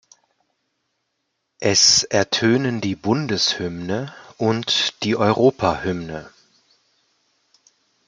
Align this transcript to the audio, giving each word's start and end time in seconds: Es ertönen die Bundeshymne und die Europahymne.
Es 1.59 2.01
ertönen 2.05 2.81
die 2.81 2.95
Bundeshymne 2.95 4.11
und 4.39 4.95
die 5.03 5.15
Europahymne. 5.15 6.27